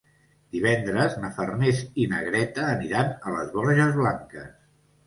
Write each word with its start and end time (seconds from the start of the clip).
Divendres 0.55 1.17
na 1.25 1.31
Farners 1.35 1.83
i 2.05 2.09
na 2.15 2.25
Greta 2.31 2.67
aniran 2.73 3.17
a 3.21 3.39
les 3.39 3.57
Borges 3.61 3.97
Blanques. 4.03 4.55